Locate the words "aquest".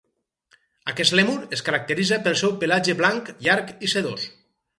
0.93-1.13